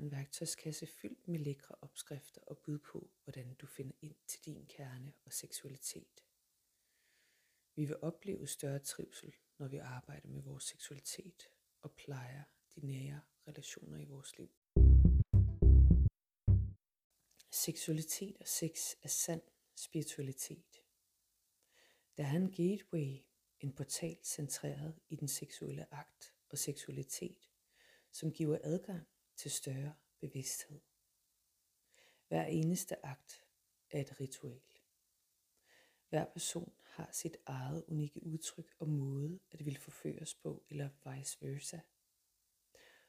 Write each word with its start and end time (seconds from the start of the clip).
en 0.00 0.10
værktøjskasse 0.10 0.86
fyldt 0.86 1.28
med 1.28 1.38
lækre 1.38 1.74
opskrifter 1.80 2.40
og 2.40 2.58
bud 2.58 2.78
på, 2.78 3.10
hvordan 3.24 3.54
du 3.54 3.66
finder 3.66 3.94
ind 4.00 4.14
til 4.26 4.44
din 4.44 4.66
kerne 4.66 5.12
og 5.24 5.32
seksualitet. 5.32 6.24
Vi 7.74 7.84
vil 7.84 7.96
opleve 8.02 8.46
større 8.46 8.78
trivsel, 8.78 9.34
når 9.58 9.68
vi 9.68 9.76
arbejder 9.76 10.28
med 10.28 10.42
vores 10.42 10.64
seksualitet 10.64 11.48
og 11.82 11.92
plejer 11.92 12.42
de 12.74 12.86
nære 12.86 13.20
relationer 13.48 13.98
i 13.98 14.04
vores 14.04 14.38
liv. 14.38 14.50
Seksualitet 17.50 18.36
og 18.40 18.48
sex 18.48 18.94
er 19.02 19.08
sand 19.08 19.42
spiritualitet. 19.76 20.82
Der 22.16 22.24
er 22.24 22.36
en 22.36 22.52
gateway, 22.52 23.16
en 23.60 23.72
portal 23.72 24.18
centreret 24.22 24.98
i 25.08 25.16
den 25.16 25.28
seksuelle 25.28 25.94
akt 25.94 26.34
og 26.48 26.58
seksualitet, 26.58 27.50
som 28.12 28.32
giver 28.32 28.58
adgang 28.62 29.06
til 29.40 29.50
større 29.50 29.94
bevidsthed. 30.18 30.80
Hver 32.28 32.44
eneste 32.44 33.06
akt 33.06 33.44
er 33.90 34.00
et 34.00 34.20
ritual. 34.20 34.60
Hver 36.08 36.24
person 36.24 36.72
har 36.84 37.08
sit 37.12 37.36
eget 37.46 37.84
unikke 37.88 38.22
udtryk 38.22 38.74
og 38.78 38.88
måde 38.88 39.40
at 39.50 39.64
vil 39.64 39.78
forføres 39.78 40.34
på, 40.34 40.64
eller 40.68 40.88
vice 41.04 41.38
versa. 41.40 41.80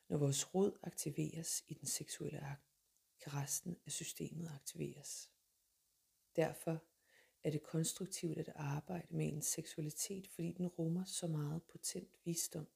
Når 0.07 0.17
vores 0.17 0.55
rod 0.55 0.79
aktiveres 0.83 1.63
i 1.67 1.73
den 1.73 1.87
seksuelle 1.87 2.39
akt, 2.39 2.73
kan 3.19 3.33
resten 3.33 3.77
af 3.85 3.91
systemet 3.91 4.51
aktiveres. 4.55 5.31
Derfor 6.35 6.83
er 7.43 7.51
det 7.51 7.63
konstruktivt 7.63 8.37
at 8.37 8.49
arbejde 8.55 9.07
med 9.09 9.27
en 9.27 9.41
seksualitet, 9.41 10.27
fordi 10.27 10.51
den 10.51 10.67
rummer 10.67 11.05
så 11.05 11.27
meget 11.27 11.63
potent 11.63 12.19
visdom 12.23 12.67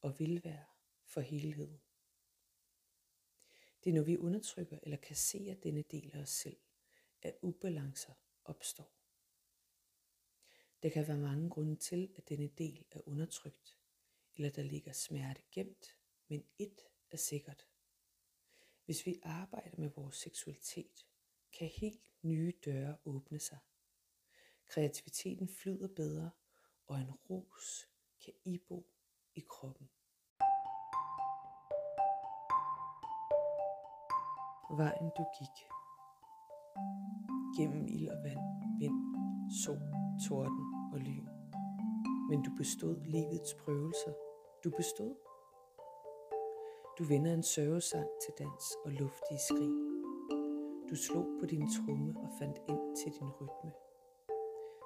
og 0.00 0.18
velvære 0.18 0.64
for 1.04 1.20
helheden. 1.20 1.80
Det 3.84 3.90
er 3.90 3.94
når 3.94 4.02
vi 4.02 4.16
undertrykker 4.16 4.78
eller 4.82 4.96
kasserer 4.96 5.54
denne 5.54 5.82
del 5.82 6.10
af 6.14 6.20
os 6.20 6.30
selv, 6.30 6.56
at 7.22 7.38
ubalancer 7.42 8.12
opstår. 8.44 8.94
Der 10.82 10.90
kan 10.90 11.08
være 11.08 11.18
mange 11.18 11.50
grunde 11.50 11.76
til, 11.76 12.14
at 12.16 12.28
denne 12.28 12.48
del 12.48 12.84
er 12.90 13.00
undertrykt, 13.08 13.78
eller 14.36 14.50
der 14.50 14.62
ligger 14.62 14.92
smerte 14.92 15.42
gemt, 15.50 15.98
men 16.28 16.44
et 16.58 16.80
er 17.10 17.16
sikkert. 17.16 17.68
Hvis 18.84 19.06
vi 19.06 19.20
arbejder 19.22 19.80
med 19.80 19.90
vores 19.90 20.16
seksualitet, 20.16 21.06
kan 21.52 21.68
helt 21.68 22.12
nye 22.22 22.52
døre 22.64 22.98
åbne 23.04 23.38
sig. 23.38 23.58
Kreativiteten 24.66 25.48
flyder 25.48 25.88
bedre, 25.88 26.30
og 26.86 27.00
en 27.00 27.10
ros 27.10 27.88
kan 28.20 28.34
ibo 28.44 28.86
i 29.34 29.40
kroppen. 29.40 29.90
Vejen 34.76 35.10
du 35.16 35.24
gik 35.38 35.56
gennem 37.56 37.86
ild 37.86 38.08
og 38.08 38.18
vand, 38.24 38.44
vind, 38.78 39.00
sol, 39.64 39.86
torden 40.28 40.64
og 40.92 40.98
lyn. 40.98 41.28
Men 42.28 42.42
du 42.42 42.50
bestod 42.56 42.96
livets 43.04 43.54
prøvelser. 43.54 44.12
Du 44.64 44.70
bestod. 44.70 45.14
Du 46.98 47.04
vender 47.04 47.32
en 47.34 47.42
sørgesang 47.42 48.08
til 48.22 48.32
dans 48.38 48.64
og 48.84 48.90
luftige 48.90 49.40
skrig. 49.48 49.74
Du 50.90 50.96
slog 50.96 51.26
på 51.40 51.46
din 51.46 51.66
tromme 51.74 52.14
og 52.16 52.28
fandt 52.38 52.58
ind 52.68 52.96
til 52.96 53.12
din 53.18 53.30
rytme. 53.40 53.72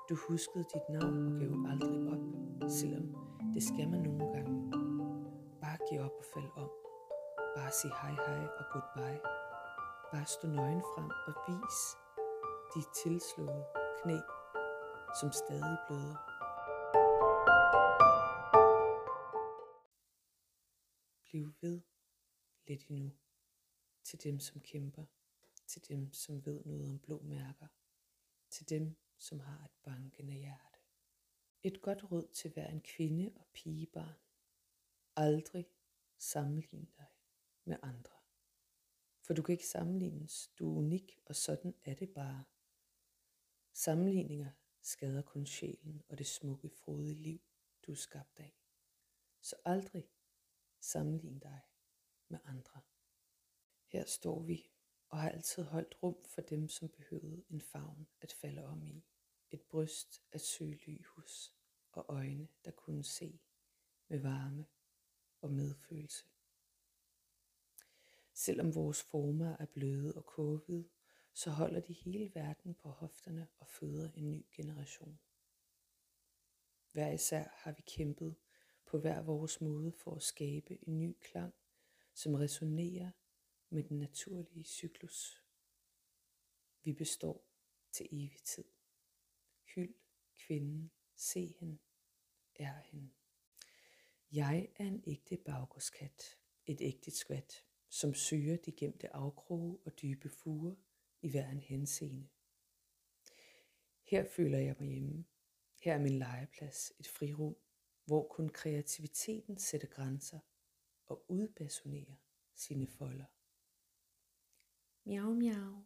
Du 0.08 0.14
huskede 0.28 0.64
dit 0.74 0.86
navn 0.88 1.26
og 1.26 1.32
gav 1.40 1.52
aldrig 1.72 1.98
op, 2.12 2.24
selvom 2.70 3.06
det 3.54 3.62
skal 3.62 3.88
man 3.88 4.00
nogle 4.00 4.26
gange. 4.34 4.70
Bare 5.60 5.78
giv 5.88 6.00
op 6.00 6.16
og 6.18 6.24
fald 6.34 6.50
om. 6.56 6.70
Bare 7.56 7.70
sig 7.70 7.90
hej 8.02 8.14
hej 8.26 8.46
og 8.58 8.64
goodbye. 8.72 9.37
Bare 10.12 10.26
stå 10.26 10.46
nøgen 10.46 10.82
frem 10.82 11.10
og 11.28 11.34
vis 11.48 11.78
de 12.74 12.80
tilslåede 13.02 13.64
knæ, 14.02 14.18
som 15.20 15.32
stadig 15.32 15.78
bløder. 15.86 16.18
Bliv 21.24 21.54
ved 21.60 21.80
lidt 22.66 22.86
endnu 22.88 23.10
til 24.04 24.22
dem, 24.24 24.40
som 24.40 24.60
kæmper, 24.60 25.04
til 25.66 25.88
dem, 25.88 26.12
som 26.12 26.46
ved 26.46 26.64
noget 26.64 26.90
om 26.90 26.98
blå 26.98 27.22
mærker, 27.22 27.66
til 28.50 28.68
dem, 28.68 28.96
som 29.18 29.40
har 29.40 29.64
et 29.64 29.76
bankende 29.82 30.34
hjerte. 30.34 30.78
Et 31.62 31.82
godt 31.82 32.12
råd 32.12 32.28
til 32.28 32.52
hver 32.52 32.68
en 32.68 32.80
kvinde 32.80 33.32
og 33.36 33.46
pigebarn. 33.52 34.20
Aldrig 35.16 35.66
sammenligne 36.18 36.86
dig 36.96 37.06
med 37.64 37.76
andre. 37.82 38.17
For 39.28 39.34
du 39.34 39.42
kan 39.42 39.52
ikke 39.52 39.68
sammenlignes. 39.68 40.50
Du 40.58 40.72
er 40.72 40.78
unik, 40.78 41.18
og 41.26 41.36
sådan 41.36 41.74
er 41.84 41.94
det 41.94 42.10
bare. 42.10 42.44
Sammenligninger 43.72 44.50
skader 44.80 45.22
kun 45.22 45.46
sjælen 45.46 46.02
og 46.08 46.18
det 46.18 46.26
smukke, 46.26 46.68
frodige 46.68 47.14
liv, 47.14 47.40
du 47.86 47.92
er 47.92 47.96
skabt 47.96 48.38
af. 48.40 48.58
Så 49.40 49.56
aldrig 49.64 50.10
sammenlign 50.80 51.38
dig 51.38 51.60
med 52.28 52.38
andre. 52.44 52.80
Her 53.86 54.04
står 54.04 54.42
vi 54.42 54.70
og 55.08 55.18
har 55.18 55.30
altid 55.30 55.62
holdt 55.62 56.02
rum 56.02 56.24
for 56.24 56.40
dem, 56.40 56.68
som 56.68 56.88
behøvede 56.88 57.44
en 57.48 57.60
favn 57.60 58.08
at 58.20 58.32
falde 58.32 58.64
om 58.64 58.86
i. 58.86 59.04
Et 59.50 59.62
bryst 59.62 60.22
at 60.32 60.40
søge 60.40 60.80
ly 60.86 61.06
hos, 61.06 61.54
og 61.92 62.06
øjne, 62.08 62.48
der 62.64 62.70
kunne 62.70 63.04
se 63.04 63.40
med 64.08 64.18
varme 64.18 64.66
og 65.40 65.50
medfølelse. 65.50 66.37
Selvom 68.38 68.74
vores 68.74 69.02
former 69.02 69.56
er 69.58 69.66
bløde 69.66 70.14
og 70.14 70.26
kåbede, 70.26 70.88
så 71.32 71.50
holder 71.50 71.80
de 71.80 71.92
hele 71.92 72.34
verden 72.34 72.74
på 72.74 72.88
hofterne 72.88 73.48
og 73.58 73.68
føder 73.68 74.10
en 74.12 74.30
ny 74.30 74.46
generation. 74.52 75.18
Hver 76.92 77.12
især 77.12 77.48
har 77.52 77.72
vi 77.72 77.82
kæmpet 77.82 78.36
på 78.86 78.98
hver 78.98 79.22
vores 79.22 79.60
måde 79.60 79.92
for 79.92 80.14
at 80.14 80.22
skabe 80.22 80.88
en 80.88 80.98
ny 80.98 81.16
klang, 81.20 81.54
som 82.14 82.34
resonerer 82.34 83.10
med 83.70 83.82
den 83.82 83.98
naturlige 83.98 84.64
cyklus. 84.64 85.44
Vi 86.82 86.92
består 86.92 87.44
til 87.92 88.08
evig 88.10 88.42
tid. 88.42 88.64
Hyld 89.74 89.94
kvinden, 90.36 90.90
se 91.16 91.46
hende, 91.60 91.78
er 92.54 92.78
hende. 92.78 93.10
Jeg 94.32 94.68
er 94.76 94.84
en 94.84 95.02
ægte 95.06 95.36
baggårdskat, 95.36 96.38
et 96.66 96.80
ægte 96.80 97.10
skvat, 97.10 97.67
som 97.88 98.14
søger 98.14 98.56
de 98.56 98.72
gemte 98.72 99.16
afkroge 99.16 99.78
og 99.84 99.92
dybe 100.02 100.28
fuger 100.28 100.74
i 101.22 101.30
hver 101.30 101.48
en 101.48 101.60
henseende. 101.60 102.28
Her 104.10 104.24
føler 104.36 104.58
jeg 104.58 104.76
mig 104.80 104.88
hjemme. 104.88 105.24
Her 105.80 105.94
er 105.94 105.98
min 105.98 106.18
legeplads, 106.18 106.92
et 106.98 107.08
frirum, 107.08 107.56
hvor 108.04 108.28
kun 108.28 108.48
kreativiteten 108.48 109.58
sætter 109.58 109.88
grænser 109.88 110.38
og 111.06 111.24
udbasunerer 111.28 112.14
sine 112.54 112.86
folder. 112.86 113.24
Miau, 115.04 115.34
miau. 115.34 115.84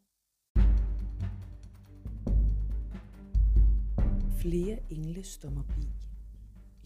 Flere 4.41 4.93
engle 4.93 5.25
mig 5.51 5.65
bi. 5.77 5.89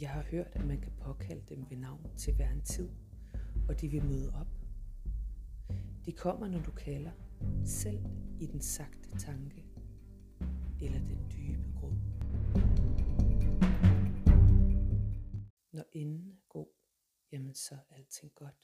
Jeg 0.01 0.11
har 0.11 0.23
hørt, 0.23 0.47
at 0.53 0.67
man 0.67 0.81
kan 0.81 0.93
påkalde 0.97 1.45
dem 1.49 1.71
ved 1.71 1.77
navn 1.77 2.17
til 2.17 2.35
hver 2.35 2.51
en 2.51 2.63
tid, 2.63 2.91
og 3.69 3.81
de 3.81 3.89
vil 3.89 4.05
møde 4.05 4.35
op. 4.35 4.66
De 6.07 6.13
kommer, 6.13 6.49
når 6.49 6.63
du 6.63 6.71
kalder, 6.71 7.13
selv 7.65 8.05
i 8.41 8.47
den 8.47 8.61
sagte 8.61 9.19
tanke 9.19 9.65
eller 10.81 10.99
den 10.99 11.31
dybe 11.31 11.73
gråd. 11.81 11.97
Når 15.73 15.85
inden 15.93 16.31
er 16.31 16.49
god, 16.49 16.69
jamen 17.33 17.55
så 17.55 17.75
er 17.75 17.95
alting 17.95 18.33
godt. 18.35 18.55